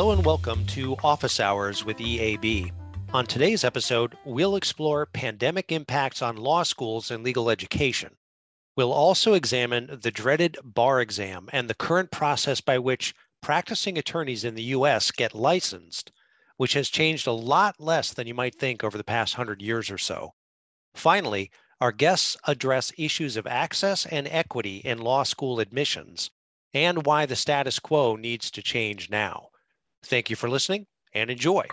[0.00, 2.72] Hello and welcome to Office Hours with EAB.
[3.12, 8.16] On today's episode, we'll explore pandemic impacts on law schools and legal education.
[8.78, 14.42] We'll also examine the dreaded bar exam and the current process by which practicing attorneys
[14.42, 16.12] in the US get licensed,
[16.56, 19.90] which has changed a lot less than you might think over the past hundred years
[19.90, 20.32] or so.
[20.94, 26.30] Finally, our guests address issues of access and equity in law school admissions
[26.72, 29.50] and why the status quo needs to change now.
[30.04, 31.66] Thank you for listening and enjoy.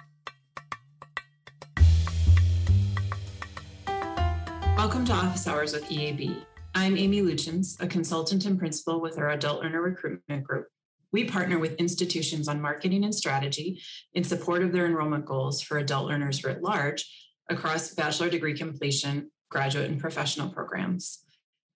[4.77, 6.44] Welcome to Office Hours with EAB.
[6.76, 10.68] I'm Amy Luchins, a consultant and principal with our Adult Learner Recruitment Group.
[11.12, 13.82] We partner with institutions on marketing and strategy
[14.13, 17.09] in support of their enrollment goals for adult learners writ large
[17.49, 21.24] across bachelor degree completion, graduate, and professional programs.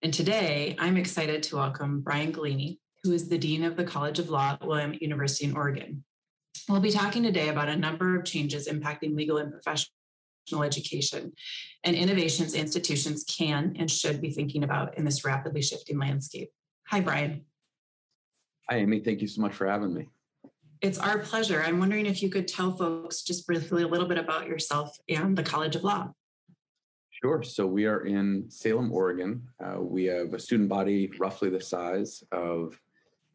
[0.02, 4.18] And today, I'm excited to welcome Brian Gallini, who is the Dean of the College
[4.18, 6.04] of Law at Willamette University in Oregon.
[6.68, 11.32] We'll be talking today about a number of changes impacting legal and professional education
[11.84, 16.50] and innovations institutions can and should be thinking about in this rapidly shifting landscape.
[16.88, 17.44] Hi, Brian.
[18.70, 19.00] Hi, Amy.
[19.00, 20.08] Thank you so much for having me.
[20.80, 21.62] It's our pleasure.
[21.62, 25.36] I'm wondering if you could tell folks just briefly a little bit about yourself and
[25.36, 26.12] the College of Law.
[27.10, 27.42] Sure.
[27.42, 29.42] So we are in Salem, Oregon.
[29.62, 32.78] Uh, we have a student body roughly the size of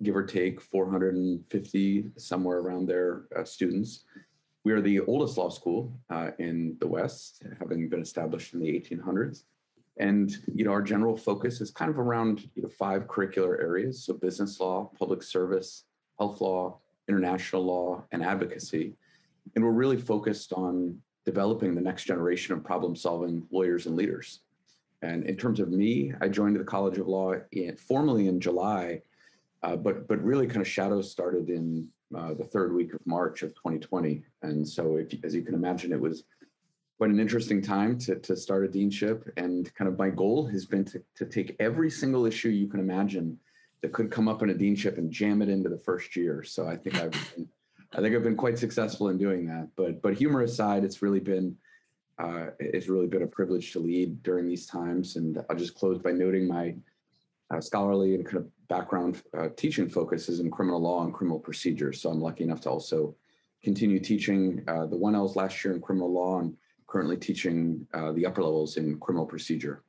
[0.04, 4.04] give or take 450, somewhere around there, uh, students.
[4.64, 8.68] We are the oldest law school uh, in the West, having been established in the
[8.68, 9.44] 1800s.
[10.00, 14.04] And you know, our general focus is kind of around you know, five curricular areas:
[14.04, 15.86] so business law, public service,
[16.20, 18.94] health law, international law, and advocacy.
[19.56, 24.42] And we're really focused on developing the next generation of problem-solving lawyers and leaders.
[25.02, 29.02] And in terms of me, I joined the College of Law in, formally in July,
[29.64, 33.44] uh, but but really kind of shadows started in uh, the third week of March
[33.44, 34.24] of 2020.
[34.42, 36.24] And so, as you can imagine, it was
[36.98, 39.30] quite an interesting time to, to start a deanship.
[39.38, 42.80] And kind of my goal has been to, to take every single issue you can
[42.80, 43.38] imagine
[43.82, 46.44] that could come up in a deanship and jam it into the first year.
[46.44, 47.48] So I think I've been,
[47.94, 49.68] I think I've been quite successful in doing that.
[49.76, 51.56] But but humor aside, it's really been
[52.20, 55.18] uh, it's really been a privilege to lead during these times.
[55.18, 56.76] And I'll just close by noting my
[57.52, 61.94] uh, scholarly and kind of background uh, teaching focuses in criminal law and criminal procedure.
[61.94, 63.16] So I'm lucky enough to also
[63.64, 66.56] continue teaching uh, the 1Ls last year in criminal law and
[66.88, 69.84] currently teaching uh, the upper levels in criminal procedure.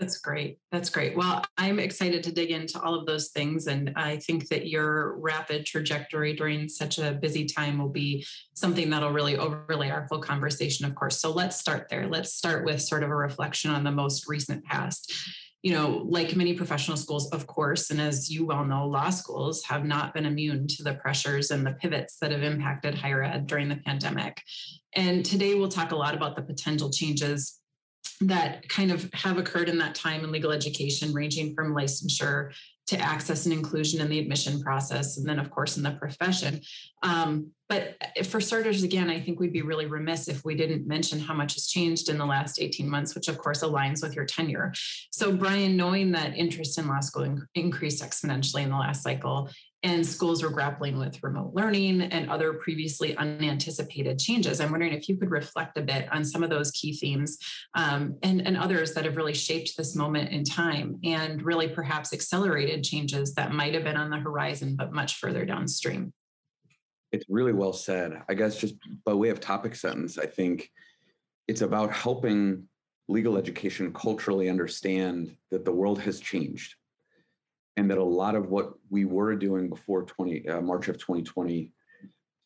[0.00, 0.56] That's great.
[0.72, 1.14] That's great.
[1.14, 3.66] Well, I'm excited to dig into all of those things.
[3.66, 8.24] And I think that your rapid trajectory during such a busy time will be
[8.54, 11.20] something that'll really overlay our full conversation, of course.
[11.20, 12.08] So let's start there.
[12.08, 15.12] Let's start with sort of a reflection on the most recent past
[15.62, 19.62] you know, like many professional schools, of course, and as you well know, law schools
[19.64, 23.46] have not been immune to the pressures and the pivots that have impacted higher ed
[23.46, 24.40] during the pandemic.
[24.94, 27.59] And today we'll talk a lot about the potential changes
[28.22, 32.52] that kind of have occurred in that time in legal education, ranging from licensure
[32.90, 36.60] to access and inclusion in the admission process, and then, of course, in the profession.
[37.04, 41.20] Um, but for starters, again, I think we'd be really remiss if we didn't mention
[41.20, 44.24] how much has changed in the last 18 months, which of course aligns with your
[44.24, 44.72] tenure.
[45.12, 49.48] So, Brian, knowing that interest in law school increased exponentially in the last cycle,
[49.82, 54.60] and schools were grappling with remote learning and other previously unanticipated changes.
[54.60, 57.38] I'm wondering if you could reflect a bit on some of those key themes
[57.74, 62.12] um, and, and others that have really shaped this moment in time and really perhaps
[62.12, 66.12] accelerated changes that might have been on the horizon, but much further downstream.
[67.12, 68.22] It's really well said.
[68.28, 68.74] I guess just
[69.04, 70.70] by way of topic sentence, I think
[71.48, 72.68] it's about helping
[73.08, 76.76] legal education culturally understand that the world has changed
[77.80, 81.72] and that a lot of what we were doing before 20 uh, March of 2020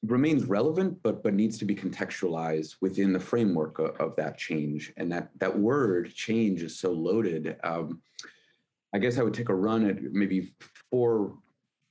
[0.06, 4.92] remains relevant, but but needs to be contextualized within the framework of, of that change.
[4.96, 7.56] And that that word change is so loaded.
[7.64, 8.00] Um,
[8.94, 10.54] I guess I would take a run at maybe
[10.88, 11.36] four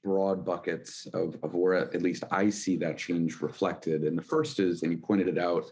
[0.05, 4.03] broad buckets of, of where at least I see that change reflected.
[4.03, 5.65] And the first is, and you pointed it out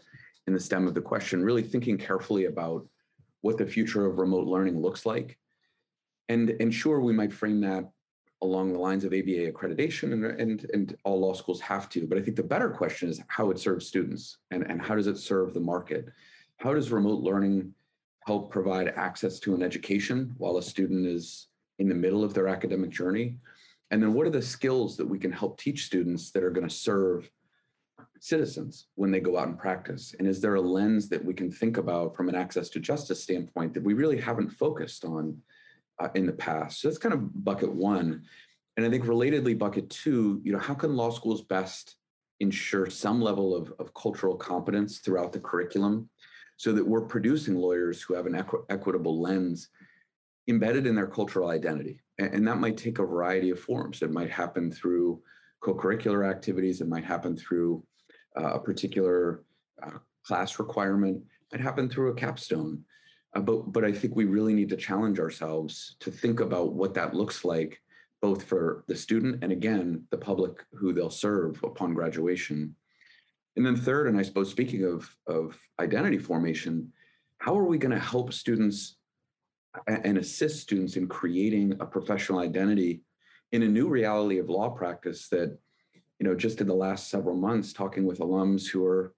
[0.46, 2.86] in the stem of the question, really thinking carefully about
[3.40, 5.38] what the future of remote learning looks like
[6.28, 7.90] and, and sure, we might frame that
[8.42, 12.06] along the lines of ABA accreditation, and, and, and all law schools have to.
[12.06, 15.06] But I think the better question is how it serves students and, and how does
[15.06, 16.08] it serve the market?
[16.56, 17.72] How does remote learning
[18.26, 21.48] help provide access to an education while a student is
[21.78, 23.36] in the middle of their academic journey?
[23.90, 26.68] And then what are the skills that we can help teach students that are going
[26.68, 27.30] to serve
[28.20, 30.14] citizens when they go out and practice?
[30.18, 33.22] And is there a lens that we can think about from an access to justice
[33.22, 35.36] standpoint that we really haven't focused on
[36.14, 36.80] in the past.
[36.80, 38.22] So that's kind of bucket one.
[38.76, 41.96] And I think relatedly, bucket two, you know, how can law schools best
[42.40, 46.08] ensure some level of, of cultural competence throughout the curriculum
[46.56, 49.68] so that we're producing lawyers who have an equi- equitable lens
[50.48, 52.00] embedded in their cultural identity.
[52.18, 54.02] And, and, that might take a variety of forms.
[54.02, 55.22] It might happen through
[55.60, 56.80] co-curricular activities.
[56.80, 57.84] It might happen through
[58.38, 59.44] uh, a particular
[59.82, 61.18] uh, class requirement.
[61.18, 62.84] It might happen through a capstone.
[63.34, 66.94] Uh, but, but I think we really need to challenge ourselves to think about what
[66.94, 67.80] that looks like,
[68.20, 72.74] both for the student and again, the public who they'll serve upon graduation.
[73.56, 76.92] And then third, and I suppose speaking of, of identity formation,
[77.38, 78.96] how are we going to help students
[79.86, 83.02] and assist students in creating a professional identity
[83.52, 85.58] in a new reality of law practice that,
[86.18, 89.14] you know, just in the last several months, talking with alums who are,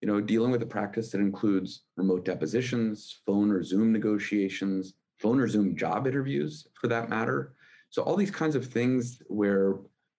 [0.00, 5.40] you know, dealing with a practice that includes remote depositions, phone or Zoom negotiations, phone
[5.40, 7.54] or Zoom job interviews for that matter.
[7.90, 9.76] So all these kinds of things where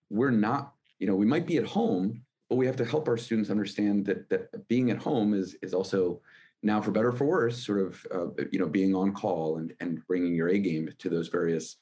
[0.09, 3.17] we're not, you know, we might be at home, but we have to help our
[3.17, 6.21] students understand that that being at home is is also
[6.63, 10.05] now for better for worse sort of uh, you know being on call and and
[10.07, 11.77] bringing your a game to those various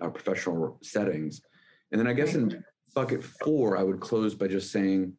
[0.00, 1.42] uh, professional settings
[1.90, 2.62] and then i guess in
[2.94, 5.12] bucket four i would close by just saying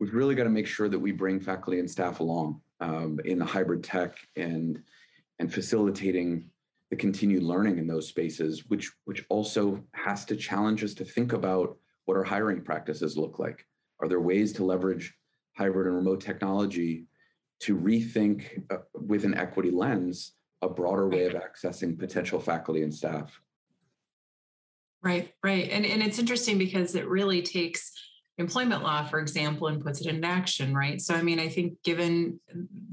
[0.00, 3.38] we've really got to make sure that we bring faculty and staff along um, in
[3.38, 4.82] the hybrid tech and
[5.38, 6.50] and facilitating
[6.90, 11.32] the continued learning in those spaces which which also has to challenge us to think
[11.32, 11.76] about
[12.06, 13.66] what our hiring practices look like
[14.00, 15.14] are there ways to leverage
[15.56, 17.06] hybrid and remote technology
[17.60, 20.32] to rethink uh, with an equity lens
[20.62, 23.40] a broader way of accessing potential faculty and staff?
[25.02, 25.68] Right, right.
[25.70, 27.92] And, and it's interesting because it really takes
[28.40, 31.00] employment law, for example, and puts it into action, right?
[31.00, 32.40] So, I mean, I think given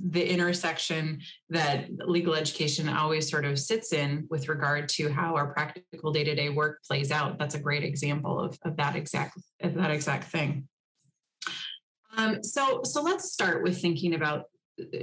[0.09, 5.53] the intersection that legal education always sort of sits in with regard to how our
[5.53, 9.89] practical day-to-day work plays out, that's a great example of, of that exact of that
[9.89, 10.67] exact thing.
[12.15, 14.45] Um, so, so let's start with thinking about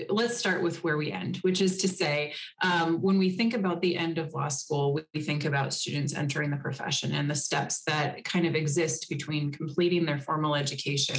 [0.09, 2.33] let's start with where we end, which is to say,
[2.63, 6.51] um, when we think about the end of law school, we think about students entering
[6.51, 11.17] the profession and the steps that kind of exist between completing their formal education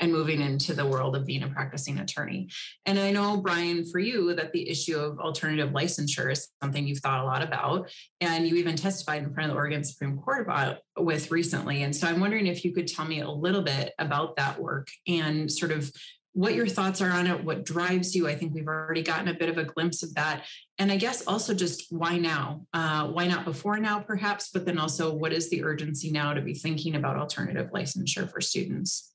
[0.00, 2.48] and moving into the world of being a practicing attorney.
[2.86, 6.98] And I know, Brian, for you, that the issue of alternative licensure is something you've
[7.00, 7.90] thought a lot about,
[8.20, 11.82] and you even testified in front of the Oregon Supreme Court about with recently.
[11.82, 14.88] And so I'm wondering if you could tell me a little bit about that work
[15.06, 15.90] and sort of
[16.32, 18.28] what your thoughts are on it, what drives you.
[18.28, 20.44] I think we've already gotten a bit of a glimpse of that.
[20.78, 22.66] And I guess also just why now?
[22.72, 24.50] Uh, why not before now, perhaps?
[24.50, 28.40] But then also, what is the urgency now to be thinking about alternative licensure for
[28.40, 29.14] students?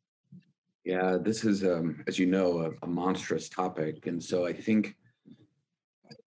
[0.84, 4.06] Yeah, this is, um, as you know, a, a monstrous topic.
[4.06, 4.96] And so I think,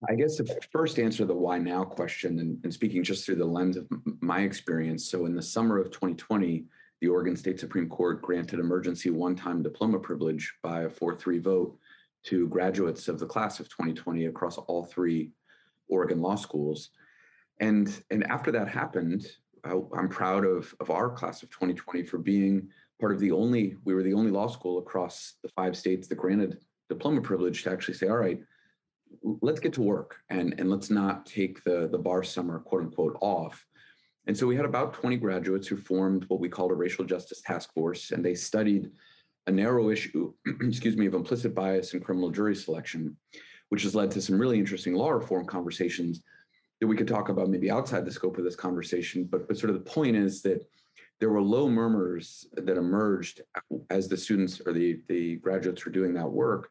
[0.09, 3.45] I guess, the first answer the why now question and, and speaking just through the
[3.45, 3.87] lens of
[4.19, 5.11] my experience.
[5.11, 6.65] So in the summer of 2020,
[7.01, 11.77] the Oregon State Supreme Court granted emergency one-time diploma privilege by a 4-3 vote
[12.23, 15.31] to graduates of the class of 2020 across all three
[15.87, 16.89] Oregon law schools.
[17.59, 19.27] And, and after that happened,
[19.63, 22.69] I, I'm proud of, of our class of 2020 for being
[22.99, 26.15] part of the only, we were the only law school across the five states that
[26.15, 26.57] granted
[26.89, 28.41] diploma privilege to actually say, all right,
[29.41, 33.17] let's get to work and, and let's not take the, the bar summer quote unquote
[33.21, 33.66] off
[34.27, 37.41] and so we had about 20 graduates who formed what we called a racial justice
[37.41, 38.91] task force, and they studied
[39.47, 43.15] a narrow issue, excuse me, of implicit bias in criminal jury selection,
[43.69, 46.21] which has led to some really interesting law reform conversations
[46.81, 49.23] that we could talk about maybe outside the scope of this conversation.
[49.23, 50.67] But, but sort of the point is that
[51.21, 53.41] there were low murmurs that emerged
[53.89, 56.69] as the students or the, the graduates were doing that work,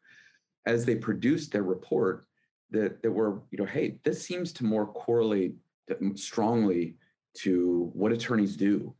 [0.67, 2.27] as they produced their report
[2.71, 5.55] that, that were, you know, hey, this seems to more correlate
[6.17, 6.97] strongly
[7.39, 8.95] to what attorneys do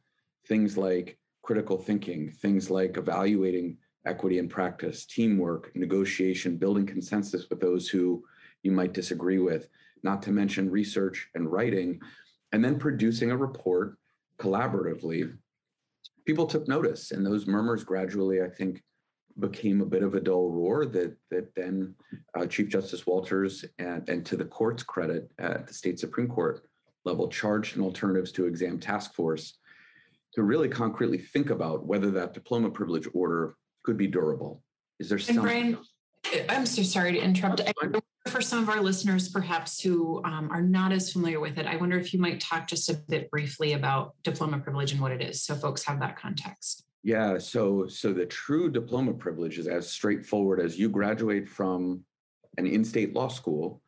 [0.47, 7.61] things like critical thinking, things like evaluating equity in practice, teamwork, negotiation, building consensus with
[7.61, 8.23] those who
[8.63, 9.69] you might disagree with,
[10.03, 12.01] not to mention research and writing,
[12.53, 13.99] and then producing a report
[14.39, 15.37] collaboratively.
[16.25, 18.83] People took notice, and those murmurs gradually, I think,
[19.39, 21.95] became a bit of a dull roar that that then
[22.37, 26.67] uh, Chief Justice Walters and, and to the court's credit at the state Supreme Court
[27.07, 29.59] level charged an alternatives to exam task force
[30.35, 34.63] to really concretely think about whether that diploma privilege order could be durable.
[34.99, 35.37] Is there some?
[35.37, 35.79] Brian,
[36.49, 37.63] I'm so sorry to interrupt.
[38.29, 41.77] For some of our listeners, perhaps who um, are not as familiar with it, I
[41.77, 45.23] wonder if you might talk just a bit briefly about diploma privilege and what it
[45.23, 46.85] is, so folks have that context.
[47.05, 52.05] Yeah, so so the true diploma privilege is as straightforward as you graduate from
[52.59, 53.81] an in-state law school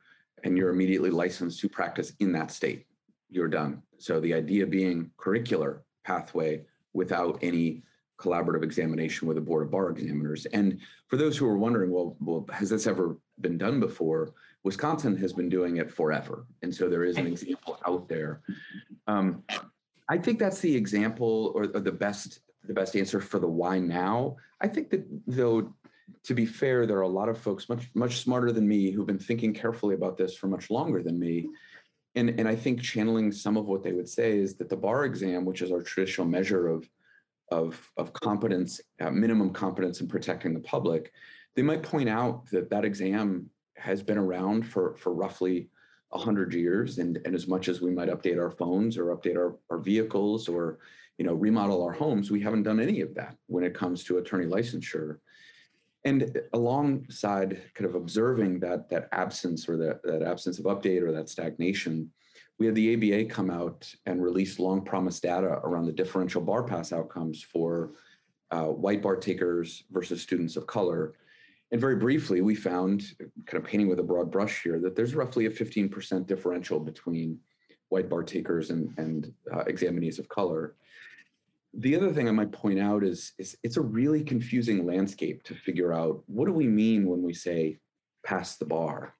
[0.44, 2.86] and you're immediately licensed to practice in that state
[3.30, 3.82] you're done.
[3.98, 7.82] So the idea being curricular pathway without any
[8.18, 10.46] collaborative examination with a board of bar examiners.
[10.46, 14.32] And for those who are wondering, well, well, has this ever been done before?
[14.64, 16.46] Wisconsin has been doing it forever.
[16.62, 18.40] And so there is an example out there.
[19.06, 19.44] Um,
[20.08, 23.78] I think that's the example or, or the best the best answer for the why
[23.78, 24.36] now.
[24.60, 25.72] I think that though,
[26.24, 29.06] to be fair, there are a lot of folks much much smarter than me who've
[29.06, 31.48] been thinking carefully about this for much longer than me.
[32.18, 35.04] And, and I think channeling some of what they would say is that the bar
[35.04, 36.88] exam, which is our traditional measure of,
[37.52, 41.12] of, of competence, uh, minimum competence in protecting the public,
[41.54, 45.70] they might point out that that exam has been around for, for roughly
[46.08, 46.98] 100 years.
[46.98, 50.48] And, and as much as we might update our phones or update our, our vehicles
[50.48, 50.80] or
[51.18, 54.18] you know, remodel our homes, we haven't done any of that when it comes to
[54.18, 55.18] attorney licensure.
[56.04, 61.12] And alongside kind of observing that that absence or that, that absence of update or
[61.12, 62.10] that stagnation,
[62.58, 66.62] we had the ABA come out and release long promised data around the differential bar
[66.62, 67.92] pass outcomes for
[68.50, 71.14] uh, white bar takers versus students of color.
[71.70, 73.02] And very briefly, we found,
[73.46, 77.38] kind of painting with a broad brush here, that there's roughly a 15% differential between
[77.90, 80.76] white bar takers and, and uh, examinees of color.
[81.74, 85.54] The other thing I might point out is, is it's a really confusing landscape to
[85.54, 87.78] figure out what do we mean when we say
[88.24, 89.14] pass the bar?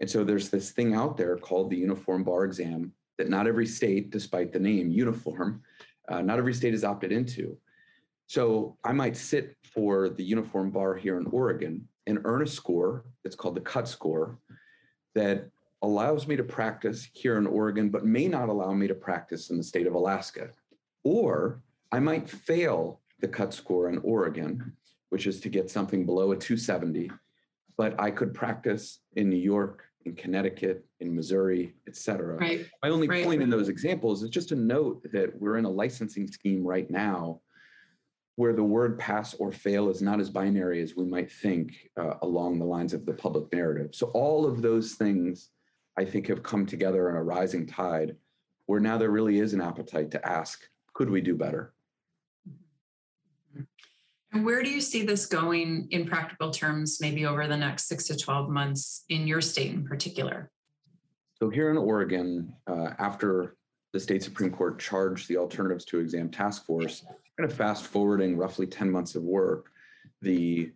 [0.00, 3.66] And so there's this thing out there called the uniform bar exam that not every
[3.66, 5.62] state, despite the name uniform,
[6.08, 7.56] uh, not every state is opted into.
[8.26, 13.04] So I might sit for the uniform bar here in Oregon and earn a score
[13.22, 14.38] that's called the cut score
[15.14, 15.48] that
[15.82, 19.58] allows me to practice here in Oregon, but may not allow me to practice in
[19.58, 20.48] the state of Alaska.
[21.04, 21.60] Or
[21.94, 24.72] I might fail the cut score in Oregon,
[25.10, 27.08] which is to get something below a 270,
[27.76, 32.36] but I could practice in New York, in Connecticut, in Missouri, et cetera.
[32.36, 32.66] Right.
[32.82, 33.24] My only Right.
[33.24, 36.90] point in those examples is just to note that we're in a licensing scheme right
[36.90, 37.40] now
[38.34, 42.14] where the word pass or fail is not as binary as we might think uh,
[42.22, 43.94] along the lines of the public narrative.
[43.94, 45.50] So all of those things
[45.96, 48.16] I think have come together in a rising tide
[48.66, 50.60] where now there really is an appetite to ask,
[50.94, 51.72] could we do better?
[54.42, 58.16] Where do you see this going in practical terms, maybe over the next six to
[58.16, 60.50] 12 months in your state in particular?
[61.38, 63.56] So here in Oregon, uh, after
[63.92, 67.04] the state Supreme Court charged the Alternatives to Exam Task Force,
[67.38, 69.70] kind of fast forwarding roughly 10 months of work,
[70.20, 70.72] the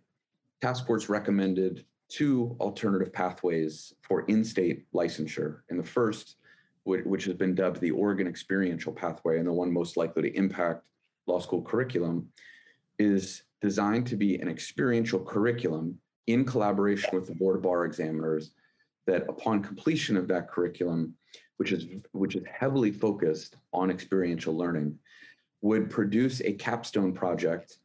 [0.61, 5.59] task force recommended two alternative pathways for in-state licensure.
[5.69, 6.37] And the first,
[6.83, 10.83] which has been dubbed the Oregon Experiential Pathway, and the one most likely to impact
[11.27, 12.29] law school curriculum,
[12.97, 15.97] is designed to be an experiential curriculum
[16.27, 18.51] in collaboration with the Board of Bar Examiners
[19.07, 21.13] that upon completion of that curriculum,
[21.57, 24.97] which is which is heavily focused on experiential learning,
[25.61, 27.77] would produce a capstone project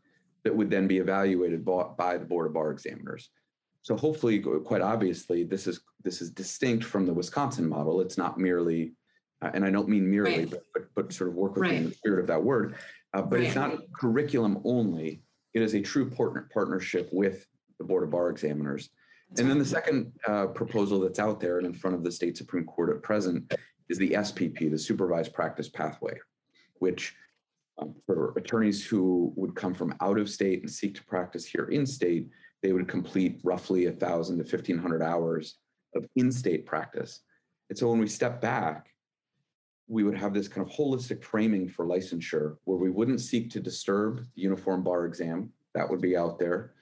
[0.44, 3.30] that would then be evaluated by, the Board of Bar Examiners.
[3.82, 8.00] So hopefully, quite obviously, this is this is distinct from the Wisconsin model.
[8.00, 8.92] It's not merely,
[9.42, 10.50] uh, and I don't mean merely, Right.
[10.50, 11.88] but, but but sort of work within Right.
[11.88, 12.76] the spirit of that word.
[13.14, 15.22] Uh, but it's not curriculum only.
[15.54, 17.46] It is a true partner partnership with
[17.78, 18.90] the Board of Bar Examiners.
[19.38, 22.36] And then the second uh, proposal that's out there and in front of the state
[22.36, 23.52] Supreme Court at present
[23.88, 26.18] is the SPP, the Supervised Practice Pathway,
[26.74, 27.14] which
[27.78, 31.64] um, for attorneys who would come from out of state and seek to practice here
[31.64, 32.28] in state,
[32.62, 35.58] they would complete roughly a thousand to fifteen hundred hours
[35.96, 37.20] of in-state practice.
[37.68, 38.93] And so when we step back,
[39.86, 43.60] we would have this kind of holistic framing for licensure where we wouldn't seek to
[43.60, 45.50] disturb the uniform bar exam.
[45.74, 46.72] That would be out there.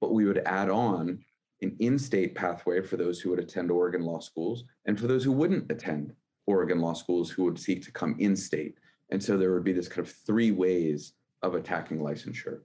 [0.00, 1.24] But we would add on
[1.62, 5.32] an in-state pathway for those who would attend Oregon law schools and for those who
[5.32, 6.14] wouldn't attend
[6.46, 8.76] Oregon law schools who would seek to come in-state.
[9.10, 11.12] And so there would be this kind of three ways
[11.42, 12.60] of attacking licensure.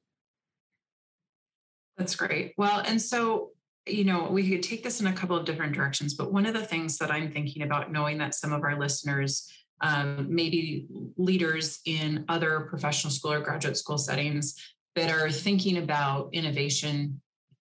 [1.97, 2.53] That's great.
[2.57, 3.51] Well, and so,
[3.85, 6.53] you know, we could take this in a couple of different directions, but one of
[6.53, 9.49] the things that I'm thinking about, knowing that some of our listeners,
[9.81, 14.55] um, maybe leaders in other professional school or graduate school settings
[14.95, 17.21] that are thinking about innovation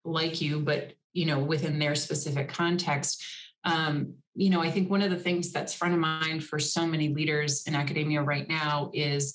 [0.05, 3.25] like you, but, you know, within their specific context.
[3.65, 6.87] Um, you know, I think one of the things that's front of mind for so
[6.87, 9.35] many leaders in academia right now is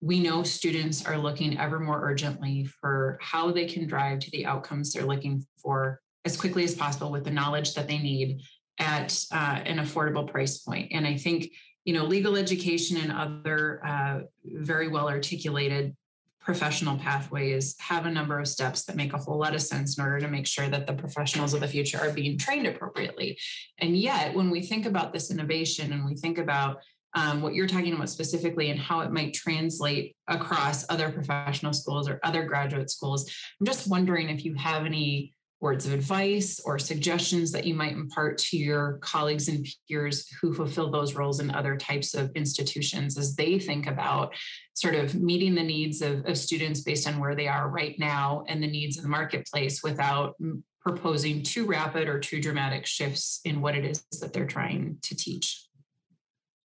[0.00, 4.46] we know students are looking ever more urgently for how they can drive to the
[4.46, 8.40] outcomes they're looking for as quickly as possible with the knowledge that they need
[8.78, 10.92] at uh, an affordable price point.
[10.92, 11.50] And I think,
[11.84, 15.96] you know, legal education and other uh, very well articulated
[16.40, 20.04] professional pathways have a number of steps that make a whole lot of sense in
[20.04, 23.38] order to make sure that the professionals of the future are being trained appropriately.
[23.80, 26.78] And yet, when we think about this innovation and we think about
[27.14, 32.08] um, what you're talking about specifically and how it might translate across other professional schools
[32.08, 33.30] or other graduate schools.
[33.60, 37.92] I'm just wondering if you have any words of advice or suggestions that you might
[37.92, 43.18] impart to your colleagues and peers who fulfill those roles in other types of institutions
[43.18, 44.32] as they think about
[44.74, 48.44] sort of meeting the needs of, of students based on where they are right now
[48.48, 50.36] and the needs of the marketplace without
[50.80, 55.16] proposing too rapid or too dramatic shifts in what it is that they're trying to
[55.16, 55.64] teach.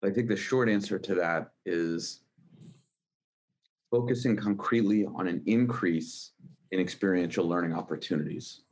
[0.04, 2.22] I think the short answer to that is
[3.90, 6.32] focusing concretely on an increase
[6.72, 8.63] in experiential learning opportunities.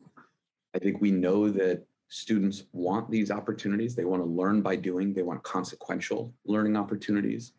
[0.75, 3.95] I think we know that students want these opportunities.
[3.95, 7.53] They want to learn by doing, they want consequential learning opportunities.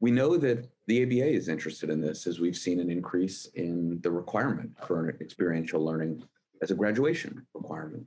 [0.00, 3.98] We know that the ABA is interested in this as we've seen an increase in
[4.02, 6.22] the requirement for experiential learning
[6.62, 8.04] as a graduation requirement.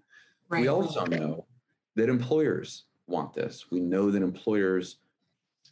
[0.48, 0.62] Right.
[0.62, 1.46] We also know
[1.96, 3.66] that employers want this.
[3.72, 4.98] We know that employers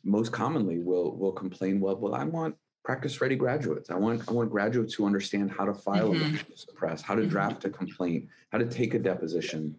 [0.04, 2.56] most commonly will will complain, well, well, I want
[2.88, 3.90] practice ready graduates.
[3.90, 6.24] I want I want graduates who understand how to file mm-hmm.
[6.24, 7.30] a motion to suppress, how to mm-hmm.
[7.30, 9.76] draft a complaint, how to take a deposition.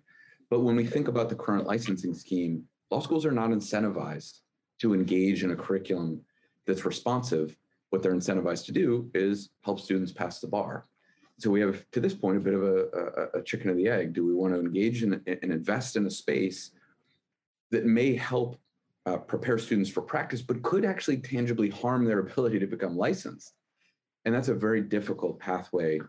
[0.51, 4.41] But when we think about the current licensing scheme, law schools are not incentivized
[4.83, 6.21] to engage in a curriculum
[6.67, 7.57] that's responsive.
[7.89, 10.85] What they're incentivized to do is help students pass the bar.
[11.39, 13.89] So we have, to this point, a bit of a, a, a chicken of the
[13.89, 14.13] egg.
[14.13, 16.73] Do we want to engage in and invest in a space
[17.71, 18.61] that may help
[19.09, 23.55] uh, prepare students for practice, but could actually tangibly harm their ability to become licensed.
[24.25, 26.01] And that's a very difficult pathway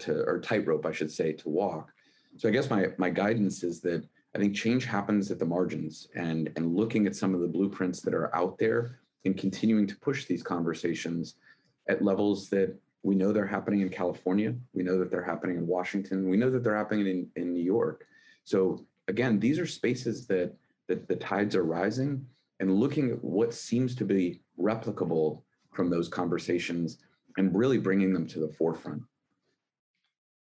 [0.00, 1.92] to, or tightrope, I should say, to walk.
[2.36, 6.08] So I guess my my guidance is that I think change happens at the margins,
[6.14, 9.96] and and looking at some of the blueprints that are out there, and continuing to
[9.96, 11.34] push these conversations
[11.88, 15.66] at levels that we know they're happening in California, we know that they're happening in
[15.66, 18.06] Washington, we know that they're happening in, in New York.
[18.44, 20.54] So again, these are spaces that
[20.88, 22.26] that the tides are rising
[22.60, 25.42] and looking at what seems to be replicable
[25.72, 26.98] from those conversations
[27.36, 29.02] and really bringing them to the forefront.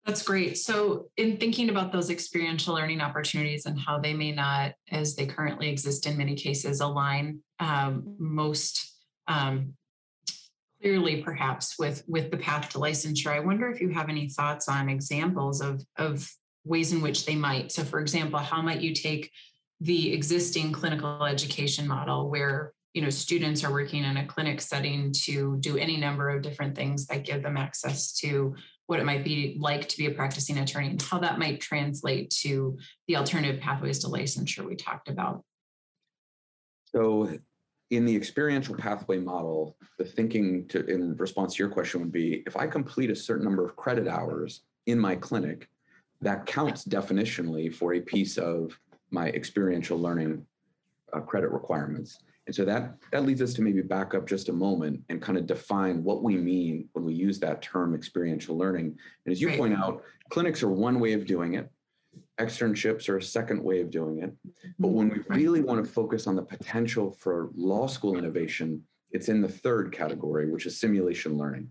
[0.06, 0.58] That's great.
[0.60, 5.25] So, in thinking about those experiential learning opportunities and how they may not, as they
[5.25, 8.93] currently exist in many cases, align um, most
[9.28, 9.73] um,
[10.80, 14.69] clearly, perhaps with with the path to licensure, I wonder if you have any thoughts
[14.69, 16.32] on examples of of
[16.63, 17.71] ways in which they might.
[17.71, 19.32] So, for example, how might you take
[19.82, 25.12] the existing clinical education model where you know students are working in a clinic setting
[25.12, 28.56] to do any number of different things that give them access to
[28.88, 32.30] what it might be like to be a practicing attorney and how that might translate
[32.30, 35.44] to the alternative pathways to licensure we talked about.
[36.94, 37.38] So
[37.92, 42.44] in the experiential pathway model the thinking to in response to your question would be
[42.48, 45.70] if i complete a certain number of credit hours in my clinic
[46.22, 48.78] that counts definitionally for a piece of
[49.12, 50.46] my experiential learning
[51.13, 52.20] uh, credit requirements.
[52.48, 55.38] And so that that leads us to maybe back up just a moment and kind
[55.38, 58.98] of define what we mean when we use that term experiential learning.
[59.26, 59.58] And as you right.
[59.58, 61.72] point out, clinics are one way of doing it.
[62.39, 64.34] Externships are a second way of doing it.
[64.78, 69.30] But when we really want to focus on the potential for law school innovation, it's
[69.30, 71.70] in the third category, which is simulation learning.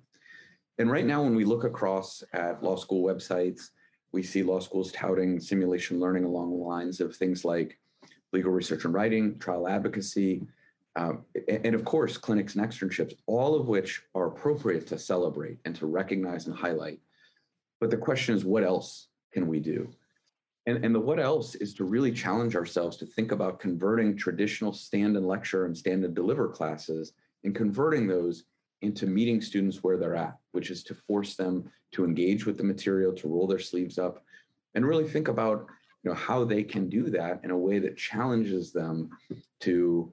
[0.79, 3.69] And right now, when we look across at law school websites,
[4.15, 7.79] we see law schools touting simulation learning along the lines of things like
[8.33, 10.47] legal research and writing, trial advocacy,
[10.97, 11.15] uh,
[11.49, 15.87] and of course, clinics and externships, all of which are appropriate to celebrate and to
[15.87, 17.01] recognize and highlight.
[17.81, 19.91] But the question is, what else can we do?
[20.67, 24.73] And, and the what else is to really challenge ourselves to think about converting traditional
[24.73, 28.45] stand and lecture and stand and deliver classes and converting those
[28.81, 32.65] into meeting students where they're at, which is to force them to engage with the
[32.65, 34.25] material, to roll their sleeves up,
[34.75, 35.67] and really think about
[36.03, 39.11] you know how they can do that in a way that challenges them
[39.61, 40.13] to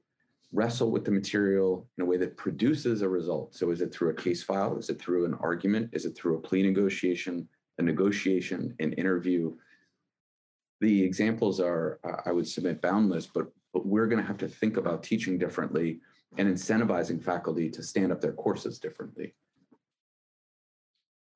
[0.53, 3.55] wrestle with the material in a way that produces a result.
[3.55, 4.77] So is it through a case file?
[4.77, 5.89] Is it through an argument?
[5.93, 9.53] Is it through a plea negotiation, a negotiation, an interview?
[10.81, 14.77] The examples are, I would submit, boundless, but, but we're going to have to think
[14.77, 16.01] about teaching differently
[16.37, 19.33] and incentivizing faculty to stand up their courses differently.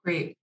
[0.05, 0.37] Great.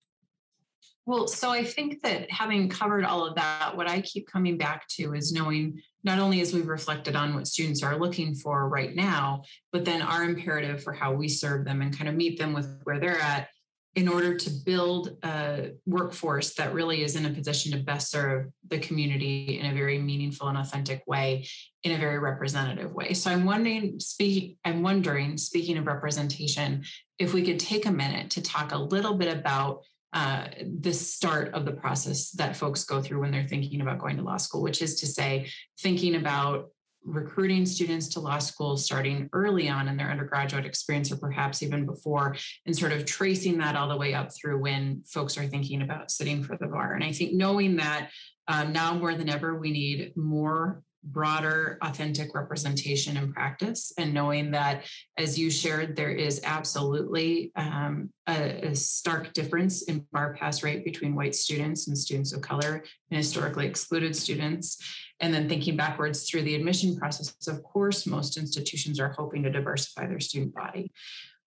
[1.06, 4.86] Well, so I think that having covered all of that, what I keep coming back
[4.96, 8.94] to is knowing not only as we've reflected on what students are looking for right
[8.94, 12.52] now, but then our imperative for how we serve them and kind of meet them
[12.52, 13.48] with where they're at
[13.94, 18.46] in order to build a workforce that really is in a position to best serve
[18.68, 21.46] the community in a very meaningful and authentic way
[21.82, 23.12] in a very representative way.
[23.12, 26.84] So i'm wondering speak i'm wondering speaking of representation
[27.18, 29.82] if we could take a minute to talk a little bit about
[30.14, 30.46] uh,
[30.80, 34.22] the start of the process that folks go through when they're thinking about going to
[34.22, 35.50] law school which is to say
[35.80, 36.68] thinking about
[37.04, 41.84] recruiting students to law school starting early on in their undergraduate experience or perhaps even
[41.84, 42.36] before
[42.66, 46.10] and sort of tracing that all the way up through when folks are thinking about
[46.10, 46.94] sitting for the bar.
[46.94, 48.10] And i think knowing that
[48.48, 54.52] um, now more than ever we need more broader authentic representation in practice and knowing
[54.52, 54.84] that
[55.18, 60.84] as you shared there is absolutely um, a, a, stark difference in bar pass rate
[60.84, 64.78] between white students and students of color and historically excluded students
[65.22, 69.50] and then thinking backwards through the admission process of course most institutions are hoping to
[69.50, 70.92] diversify their student body.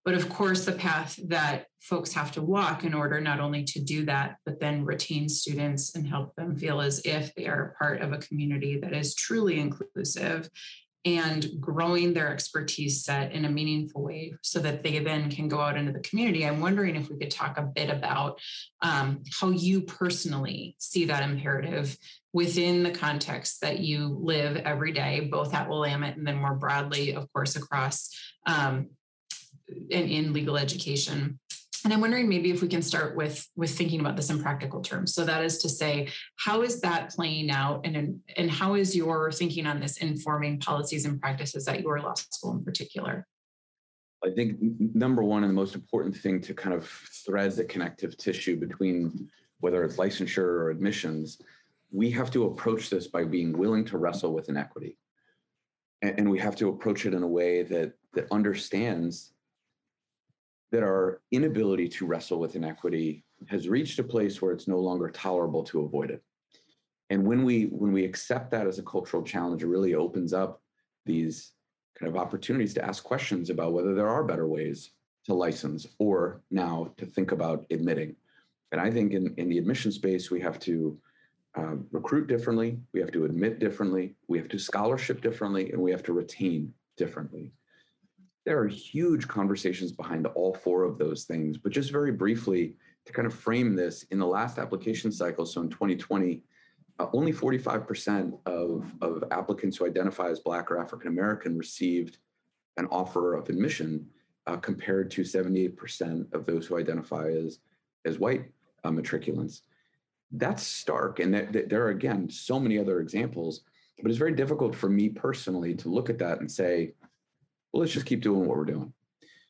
[0.05, 3.79] But of course, the path that folks have to walk in order not only to
[3.79, 8.01] do that, but then retain students and help them feel as if they are part
[8.01, 10.47] of a community that is truly inclusive
[11.05, 15.59] and growing their expertise set in a meaningful way so that they then can go
[15.59, 16.45] out into the community.
[16.45, 18.39] I'm wondering if we could talk a bit about
[18.81, 21.95] um, how you personally see that imperative
[22.33, 27.13] within the context that you live every day, both at Willamette and then more broadly,
[27.13, 28.09] of course, across
[28.47, 28.89] um,
[29.89, 31.39] in, in legal education.
[31.85, 34.81] And I'm wondering maybe if we can start with with thinking about this in practical
[34.81, 35.13] terms.
[35.13, 39.31] So that is to say, how is that playing out, and and how is your
[39.31, 43.27] thinking on this informing policies and practices at your law school in particular?
[44.25, 44.57] I think
[44.95, 49.29] number one and the most important thing to kind of thread the connective tissue between
[49.59, 51.39] whether it's licensure or admissions,
[51.91, 54.97] we have to approach this by being willing to wrestle with inequity,
[56.01, 59.34] and, and we have to approach it in a way that that understands
[60.71, 65.09] that our inability to wrestle with inequity has reached a place where it's no longer
[65.09, 66.23] tolerable to avoid it.
[67.09, 70.61] And when we when we accept that as a cultural challenge, it really opens up
[71.05, 71.51] these
[71.99, 74.91] kind of opportunities to ask questions about whether there are better ways
[75.25, 78.15] to license or now to think about admitting.
[78.71, 80.97] And I think in, in the admission space, we have to
[81.55, 85.91] uh, recruit differently, we have to admit differently, we have to scholarship differently, and we
[85.91, 87.53] have to retain differently
[88.45, 91.57] there are huge conversations behind all four of those things.
[91.57, 95.61] But just very briefly, to kind of frame this, in the last application cycle, so
[95.61, 96.41] in 2020,
[96.97, 102.19] uh, only 45% of, of applicants who identify as Black or African American received
[102.77, 104.07] an offer of admission,
[104.47, 107.59] uh, compared to 78% of those who identify as,
[108.05, 108.45] as white
[108.83, 109.61] uh, matriculants.
[110.31, 111.19] That's stark.
[111.19, 113.61] And there are, again, so many other examples,
[114.01, 116.93] but it's very difficult for me personally to look at that and say,
[117.75, 118.93] well, let's just keep doing what we're doing.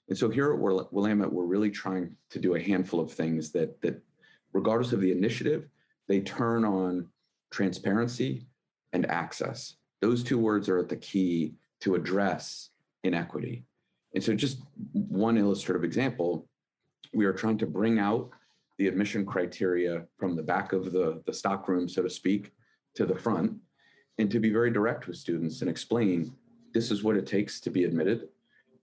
[0.09, 3.79] And so here at Willamette, we're really trying to do a handful of things that
[3.81, 4.01] that,
[4.51, 5.67] regardless of the initiative,
[6.07, 7.07] they turn on
[7.51, 8.47] transparency
[8.93, 9.75] and access.
[10.01, 12.71] Those two words are at the key to address
[13.03, 13.63] inequity.
[14.15, 16.47] And so, just one illustrative example,
[17.13, 18.31] we are trying to bring out
[18.79, 22.53] the admission criteria from the back of the, the stock room, so to speak,
[22.95, 23.53] to the front,
[24.17, 26.33] and to be very direct with students and explain
[26.75, 28.27] this is what it takes to be admitted.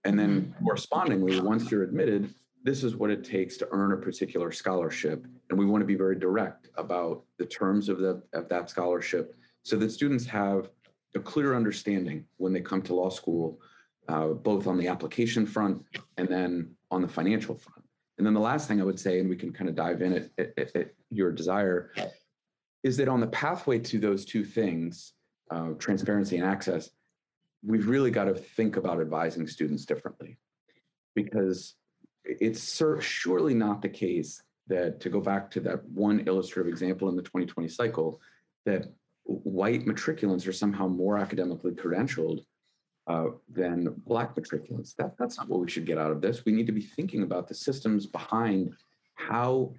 [0.05, 0.65] And then mm-hmm.
[0.65, 5.27] correspondingly, once you're admitted, this is what it takes to earn a particular scholarship.
[5.51, 9.35] And we want to be very direct about the terms of, the, of that scholarship
[9.63, 10.71] so that students have
[11.15, 13.61] a clear understanding when they come to law school,
[14.09, 15.85] uh, both on the application front
[16.17, 17.85] and then on the financial front.
[18.17, 20.15] And then the last thing I would say, and we can kind of dive in
[20.15, 21.93] at, at, at your desire,
[22.83, 25.13] is that on the pathway to those two things,
[25.51, 26.89] uh, transparency and access,
[27.65, 30.37] we've really got to think about advising students differently.
[31.15, 31.75] Because
[32.25, 37.17] it's surely not the case that to go back to that one illustrative example in
[37.17, 38.21] the 2020 cycle
[38.65, 38.87] that
[39.25, 42.45] white matriculants are somehow more academically credentialed
[43.09, 44.95] uh, than black matriculants.
[44.97, 46.45] That, that's not what we should get out of this.
[46.45, 48.75] We need to be thinking about the systems behind
[49.15, 49.75] how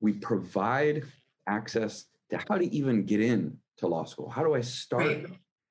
[0.00, 1.04] we provide
[1.46, 4.28] access to how to even get in to law school.
[4.28, 5.26] How do i start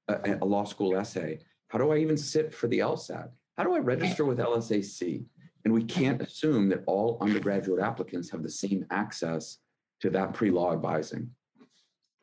[0.07, 1.39] a, a law school essay
[1.75, 3.27] how do I even sit for the LSAT?
[3.57, 5.25] How do I register with LSAC?
[5.65, 9.57] And we can't assume that all undergraduate applicants have the same access
[9.99, 11.31] to that pre law advising.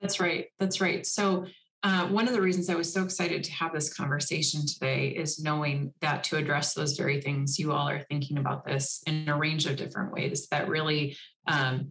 [0.00, 0.46] That's right.
[0.58, 1.06] That's right.
[1.06, 1.44] So,
[1.82, 5.38] uh, one of the reasons I was so excited to have this conversation today is
[5.38, 9.36] knowing that to address those very things, you all are thinking about this in a
[9.36, 11.14] range of different ways that really
[11.46, 11.90] um,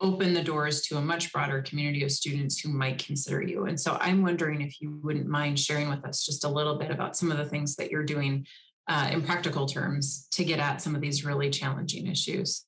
[0.00, 3.64] open the doors to a much broader community of students who might consider you.
[3.64, 6.90] And so I'm wondering if you wouldn't mind sharing with us just a little bit
[6.90, 8.46] about some of the things that you're doing
[8.88, 12.64] uh, in practical terms to get at some of these really challenging issues.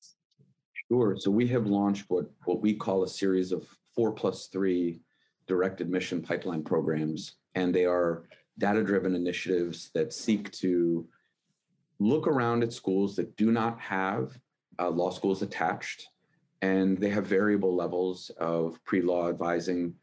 [0.90, 1.16] Sure.
[1.18, 5.00] So we have launched what, what we call a series of four plus three
[5.46, 7.34] direct admission pipeline programs.
[7.54, 8.24] And they are
[8.58, 11.06] data driven initiatives that seek to
[11.98, 14.38] look around at schools that do not have
[14.78, 16.06] uh, law schools attached
[16.62, 19.94] and they have variable levels of pre-law advising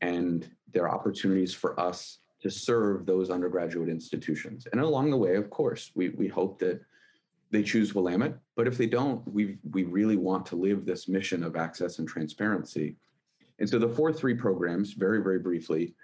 [0.00, 4.66] and there are opportunities for us to serve those undergraduate institutions.
[4.72, 6.80] And along the way, of course, we, we hope that
[7.50, 11.42] they choose Willamette, but if they don't, we, we really want to live this mission
[11.42, 12.96] of access and transparency.
[13.58, 15.94] And so the four three programs, very, very briefly,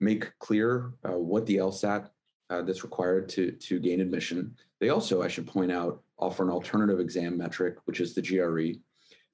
[0.00, 2.08] make clear uh, what the LSAT
[2.50, 4.54] uh, that's required to, to gain admission.
[4.80, 8.80] They also, I should point out, offer an alternative exam metric, which is the GRE.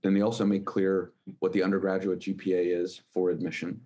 [0.05, 3.81] Then they also make clear what the undergraduate GPA is for admission.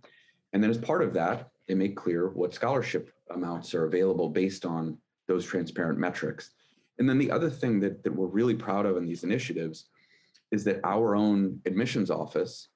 [0.52, 4.66] And then as part of that, they make clear what scholarship amounts are available based
[4.66, 6.50] on those transparent metrics.
[6.98, 9.90] And then the other thing that, that we're really proud of in these initiatives
[10.50, 12.68] is that our own admissions office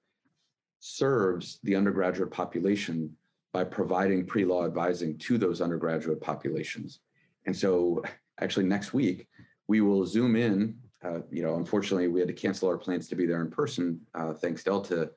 [0.79, 3.17] serves the undergraduate population
[3.53, 7.01] by providing pre-law advising to those undergraduate populations.
[7.47, 8.05] And so
[8.41, 9.27] actually next week,
[9.67, 10.77] we will zoom in.
[11.05, 14.01] Uh, you know, unfortunately, we had to cancel our plans to be there in person,
[14.15, 15.11] uh, thanks Delta,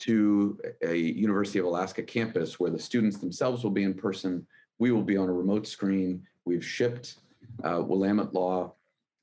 [0.00, 4.46] to a University of Alaska campus where the students themselves will be in person.
[4.78, 6.26] We will be on a remote screen.
[6.44, 7.16] We've shipped
[7.62, 8.74] uh, Willamette Law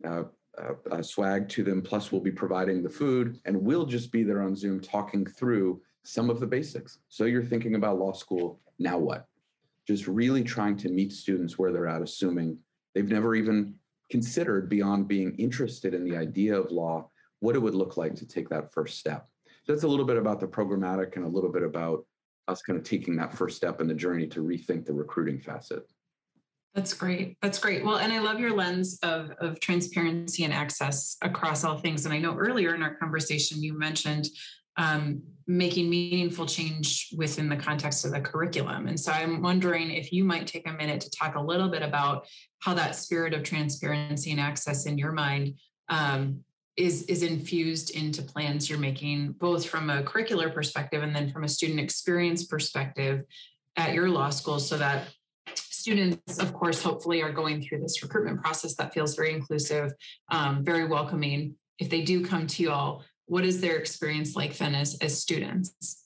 [0.05, 0.23] uh,
[0.91, 4.41] uh, swag to them, plus we'll be providing the food, and we'll just be there
[4.41, 6.99] on Zoom talking through some of the basics.
[7.09, 9.27] So you're thinking about law school, now what?
[9.87, 12.57] Just really trying to meet students where they're at, assuming
[12.93, 13.75] they've never even
[14.09, 18.27] considered beyond being interested in the idea of law, what it would look like to
[18.27, 19.27] take that first step.
[19.65, 22.05] So that's a little bit about the programmatic and a little bit about
[22.47, 25.83] us kind of taking that first step in the journey to rethink the recruiting facet.
[26.73, 27.37] That's great.
[27.41, 27.83] That's great.
[27.83, 32.05] Well, and I love your lens of, of transparency and access across all things.
[32.05, 34.27] And I know earlier in our conversation, you mentioned
[34.77, 38.87] um, making meaningful change within the context of the curriculum.
[38.87, 41.81] And so I'm wondering if you might take a minute to talk a little bit
[41.81, 42.27] about
[42.59, 45.55] how that spirit of transparency and access in your mind
[45.89, 46.43] um,
[46.75, 51.43] is, is infused into plans you're making, both from a curricular perspective and then from
[51.43, 53.23] a student experience perspective
[53.77, 55.07] at your law school, so that
[55.55, 59.93] students, of course, hopefully are going through this recruitment process that feels very inclusive,
[60.29, 61.55] um, very welcoming.
[61.79, 65.21] If they do come to you all, what is their experience like then as, as
[65.21, 66.05] students?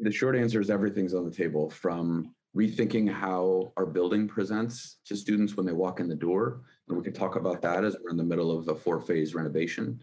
[0.00, 5.16] The short answer is everything's on the table from rethinking how our building presents to
[5.16, 6.62] students when they walk in the door.
[6.88, 9.34] And we can talk about that as we're in the middle of a four phase
[9.34, 10.02] renovation.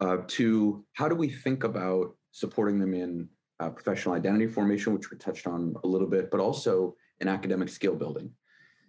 [0.00, 3.28] Uh, to how do we think about supporting them in
[3.60, 7.68] uh, professional identity formation, which we touched on a little bit, but also in academic
[7.68, 8.30] skill building.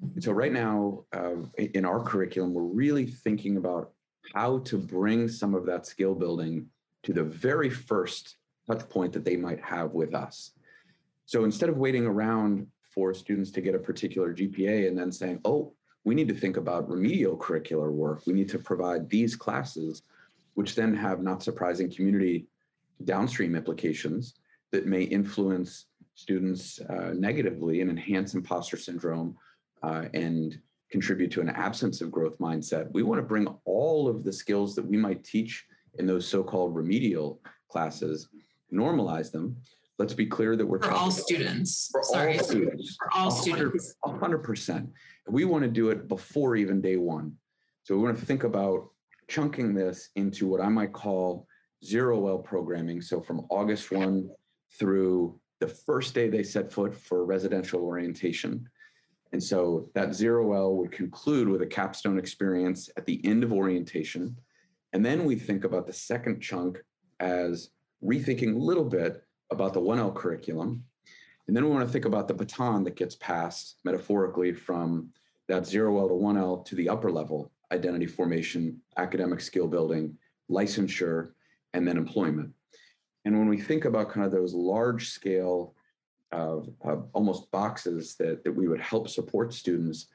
[0.01, 3.91] And so, right now uh, in our curriculum, we're really thinking about
[4.33, 6.67] how to bring some of that skill building
[7.03, 8.37] to the very first
[8.67, 10.51] touch point that they might have with us.
[11.25, 15.39] So instead of waiting around for students to get a particular GPA and then saying,
[15.45, 18.23] oh, we need to think about remedial curricular work.
[18.25, 20.01] We need to provide these classes,
[20.55, 22.47] which then have not surprising community
[23.05, 24.35] downstream implications
[24.71, 29.37] that may influence students uh, negatively and enhance imposter syndrome
[29.83, 30.59] uh, and
[30.91, 32.91] contribute to an absence of growth mindset.
[32.91, 35.65] We want to bring all of the skills that we might teach
[35.97, 38.29] in those so-called remedial classes,
[38.73, 39.57] normalize them.
[39.97, 41.89] Let's be clear that we're for all students.
[41.91, 42.37] For Sorry.
[42.37, 42.95] all students.
[42.97, 43.95] For all 100, students.
[44.03, 44.89] hundred percent.
[45.27, 47.33] We want to do it before even day one.
[47.83, 48.89] So we want to think about
[49.27, 51.47] chunking this into what I might call
[51.83, 53.01] zero L programming.
[53.01, 54.29] So from August 1
[54.79, 58.67] through the first day they set foot for residential orientation.
[59.31, 63.53] And so that zero L would conclude with a capstone experience at the end of
[63.53, 64.35] orientation.
[64.93, 66.81] And then we think about the second chunk
[67.19, 67.69] as
[68.03, 70.83] rethinking a little bit about the 1L curriculum.
[71.47, 75.09] And then we want to think about the baton that gets passed metaphorically from
[75.47, 80.17] that zero L to 1L to the upper level identity formation, academic skill building,
[80.49, 81.31] licensure,
[81.73, 82.51] and then employment.
[83.25, 85.75] And when we think about kind of those large scale
[86.31, 90.07] of, of almost boxes that, that we would help support students,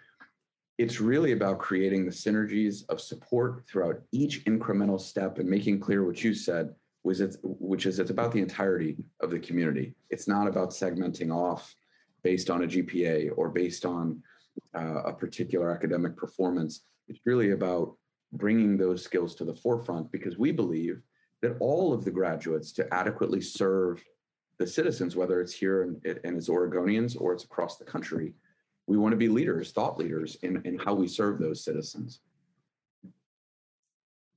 [0.79, 6.05] it's really about creating the synergies of support throughout each incremental step and making clear
[6.05, 6.75] what you said
[7.05, 9.95] was it, which is it's about the entirety of the community.
[10.11, 11.75] It's not about segmenting off
[12.23, 14.23] based on a GPA or based on
[14.75, 16.81] uh, a particular academic performance.
[17.09, 17.95] It's really about
[18.33, 21.03] bringing those skills to the forefront because we believe
[21.43, 24.03] that all of the graduates to adequately serve
[24.59, 28.35] the citizens, whether it's here and, and as Oregonians or it's across the country.
[28.87, 32.21] We want to be leaders, thought leaders in, in how we serve those citizens.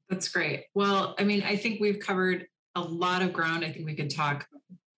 [0.10, 0.66] That's great.
[0.74, 3.66] Well, I mean, I think we've covered a lot of ground.
[3.66, 4.48] I think we could talk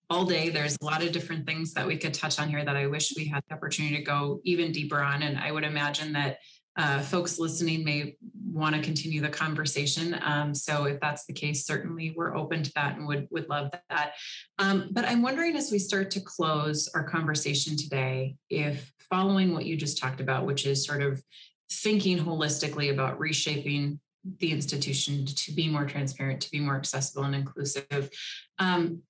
[0.09, 0.49] all day.
[0.49, 3.13] There's a lot of different things that we could touch on here that I wish
[3.15, 5.23] we had the opportunity to go even deeper on.
[5.23, 6.39] And I would imagine that
[6.79, 8.15] uh, folks listening may
[8.49, 10.17] want to continue the conversation.
[10.23, 13.69] Um, so if that's the case, certainly we're open to that and would, would love
[13.89, 14.13] that.
[14.59, 19.65] Um, but I'm wondering as we start to close our conversation today, if following what
[19.65, 21.21] you just talked about, which is sort of
[21.69, 23.99] thinking holistically about reshaping
[24.39, 28.09] the institution to be more transparent, to be more accessible and inclusive.
[28.57, 29.01] Um,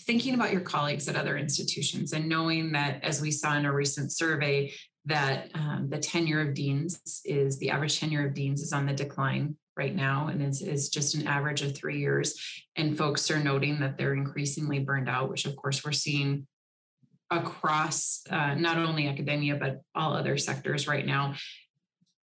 [0.00, 3.72] thinking about your colleagues at other institutions and knowing that, as we saw in a
[3.72, 4.72] recent survey,
[5.04, 8.92] that um, the tenure of deans is the average tenure of deans is on the
[8.92, 12.38] decline right now and is, is just an average of three years.
[12.76, 16.46] And folks are noting that they're increasingly burned out, which of course we're seeing
[17.30, 21.34] across uh, not only academia, but all other sectors right now.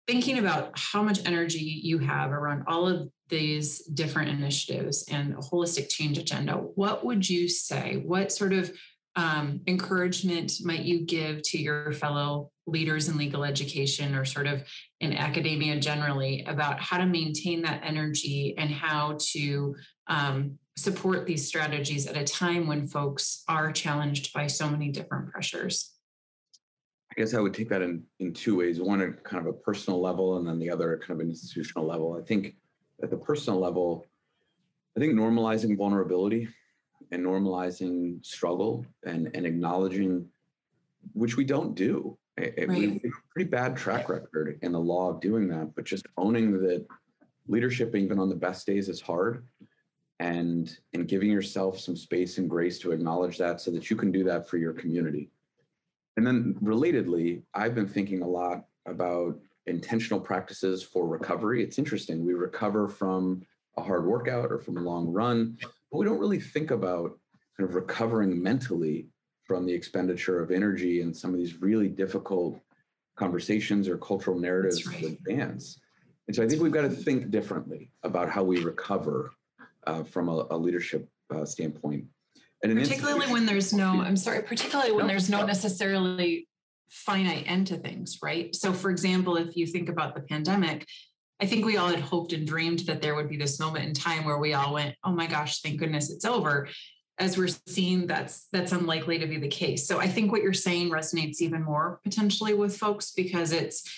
[0.08, 5.38] Thinking about how much energy you have around all of these different initiatives and a
[5.38, 8.02] holistic change agenda, what would you say?
[8.06, 8.72] What sort of
[9.20, 14.64] um, encouragement might you give to your fellow leaders in legal education or sort of
[15.02, 19.76] in academia generally about how to maintain that energy and how to
[20.08, 25.30] um, support these strategies at a time when folks are challenged by so many different
[25.30, 25.96] pressures?
[27.12, 28.80] I guess I would take that in, in two ways.
[28.80, 31.30] One at kind of a personal level, and then the other at kind of an
[31.30, 32.18] institutional level.
[32.18, 32.56] I think
[33.04, 34.06] at the personal level,
[34.96, 36.48] I think normalizing vulnerability
[37.12, 40.28] and normalizing struggle and, and acknowledging,
[41.14, 42.18] which we don't do.
[42.38, 42.68] Right.
[42.70, 46.06] We have a pretty bad track record in the law of doing that, but just
[46.18, 46.86] owning that
[47.48, 49.46] leadership, even on the best days, is hard
[50.20, 54.12] and and giving yourself some space and grace to acknowledge that so that you can
[54.12, 55.30] do that for your community.
[56.18, 61.64] And then relatedly, I've been thinking a lot about intentional practices for recovery.
[61.64, 62.26] It's interesting.
[62.26, 63.46] We recover from
[63.78, 65.58] a hard workout or from a long run,
[65.92, 67.18] but we don't really think about
[67.58, 69.08] kind of recovering mentally
[69.44, 72.60] from the expenditure of energy and some of these really difficult
[73.16, 75.04] conversations or cultural narratives right.
[75.04, 75.80] advance.
[76.28, 79.32] And so I think we've got to think differently about how we recover
[79.88, 82.06] uh, from a, a leadership uh, standpoint.
[82.64, 86.48] And particularly when there's no, I'm sorry, particularly when there's no necessarily
[86.90, 88.54] finite end to things, right?
[88.54, 90.86] So, for example, if you think about the pandemic,
[91.42, 93.94] I think we all had hoped and dreamed that there would be this moment in
[93.94, 96.68] time where we all went, "Oh my gosh, thank goodness it's over."
[97.18, 99.88] As we're seeing, that's that's unlikely to be the case.
[99.88, 103.90] So I think what you're saying resonates even more potentially with folks because it's,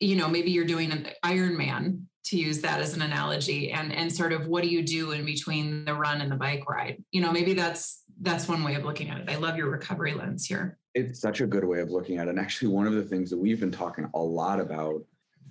[0.00, 4.12] you know, maybe you're doing an Ironman to use that as an analogy, and and
[4.12, 7.02] sort of what do you do in between the run and the bike ride?
[7.10, 9.30] You know, maybe that's that's one way of looking at it.
[9.30, 10.78] I love your recovery lens here.
[10.94, 12.30] It's such a good way of looking at it.
[12.30, 15.02] And actually, one of the things that we've been talking a lot about,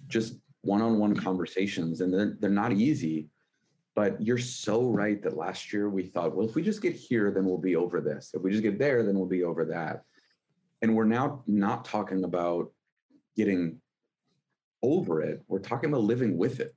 [0.07, 1.23] just one-on-one mm-hmm.
[1.23, 3.29] conversations and they're, they're not easy
[3.97, 7.31] but you're so right that last year we thought well if we just get here
[7.31, 8.31] then we'll be over this.
[8.33, 10.03] If we just get there then we'll be over that.
[10.81, 12.71] And we're now not talking about
[13.35, 13.81] getting
[14.83, 16.75] over it we're talking about living with it.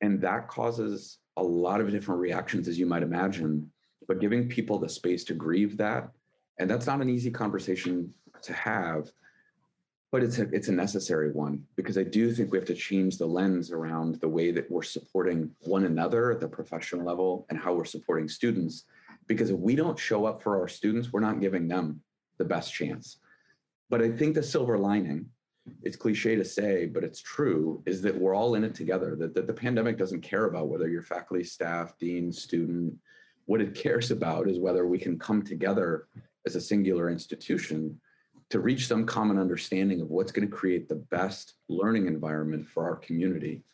[0.00, 3.70] And that causes a lot of different reactions as you might imagine
[4.08, 6.08] but giving people the space to grieve that
[6.58, 9.10] and that's not an easy conversation to have
[10.14, 13.18] but it's a it's a necessary one because I do think we have to change
[13.18, 17.58] the lens around the way that we're supporting one another at the professional level and
[17.58, 18.84] how we're supporting students.
[19.26, 22.00] Because if we don't show up for our students, we're not giving them
[22.38, 23.16] the best chance.
[23.90, 25.26] But I think the silver lining,
[25.82, 29.16] it's cliche to say, but it's true, is that we're all in it together.
[29.16, 32.94] That, that the pandemic doesn't care about whether you're faculty, staff, dean, student.
[33.46, 36.06] What it cares about is whether we can come together
[36.46, 37.98] as a singular institution
[38.54, 42.84] to reach some common understanding of what's going to create the best learning environment for
[42.84, 43.64] our community,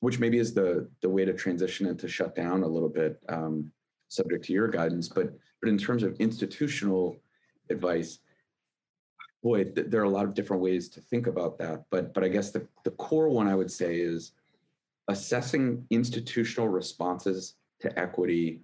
[0.00, 3.22] which maybe is the the way to transition and to shut down a little bit,
[3.28, 3.70] um,
[4.08, 5.08] subject to your guidance.
[5.08, 7.14] But but in terms of institutional
[7.70, 8.18] advice,
[9.44, 11.84] boy, th- there are a lot of different ways to think about that.
[11.92, 14.32] But but I guess the the core one I would say is
[15.06, 18.60] assessing institutional responses to equity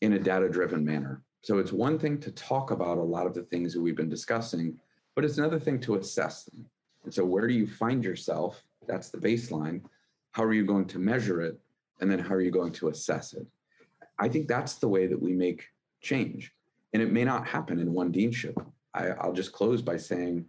[0.00, 1.22] in a data driven manner.
[1.42, 4.08] So it's one thing to talk about a lot of the things that we've been
[4.08, 4.76] discussing,
[5.18, 6.64] but it's another thing to assess them.
[7.02, 8.62] And so where do you find yourself?
[8.86, 9.80] That's the baseline.
[10.30, 11.58] How are you going to measure it?
[12.00, 13.44] And then how are you going to assess it?
[14.20, 15.66] I think that's the way that we make
[16.00, 16.52] change.
[16.92, 18.64] And it may not happen in one deanship.
[18.94, 20.44] I, I'll just close by saying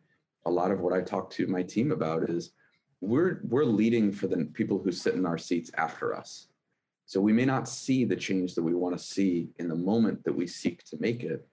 [0.45, 2.51] a lot of what I talk to my team about is
[3.01, 6.45] we're we're leading for the people who sit in our seats after us.
[7.07, 10.23] So we may not see the change that we want to see in the moment
[10.25, 11.43] that we seek to make it,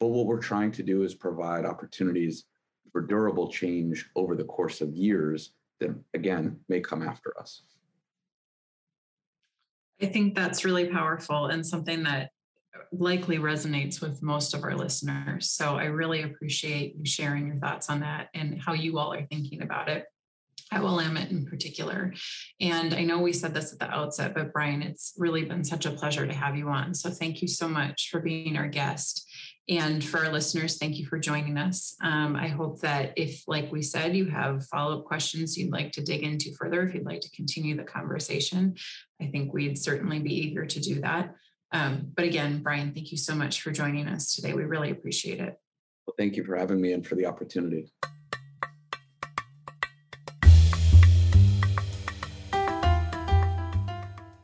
[0.00, 2.46] but what we're trying to do is provide opportunities
[2.92, 7.62] for durable change over the course of years that, again, may come after us.
[10.00, 12.30] I think that's really powerful and something that
[12.92, 15.50] likely resonates with most of our listeners.
[15.50, 19.26] So I really appreciate you sharing your thoughts on that and how you all are
[19.26, 20.06] thinking about it.
[20.70, 22.14] At Willamette in particular.
[22.58, 25.84] And I know we said this at the outset, but Brian, it's really been such
[25.84, 26.94] a pleasure to have you on.
[26.94, 29.28] So thank you so much for being our guest.
[29.68, 31.94] And for our listeners, thank you for joining us.
[32.02, 35.92] Um, I hope that if, like we said, you have follow up questions you'd like
[35.92, 38.74] to dig into further, if you'd like to continue the conversation,
[39.20, 41.34] I think we'd certainly be eager to do that.
[41.72, 44.52] Um, but again, Brian, thank you so much for joining us today.
[44.52, 45.56] We really appreciate it.
[46.06, 47.92] Well, thank you for having me and for the opportunity.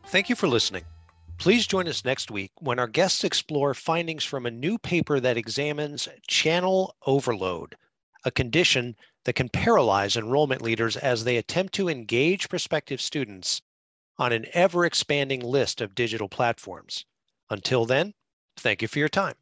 [0.06, 0.84] Thank you for listening.
[1.38, 5.36] Please join us next week when our guests explore findings from a new paper that
[5.36, 7.76] examines channel overload,
[8.24, 13.62] a condition that can paralyze enrollment leaders as they attempt to engage prospective students
[14.18, 17.04] on an ever expanding list of digital platforms.
[17.50, 18.14] Until then,
[18.56, 19.36] thank you for your time.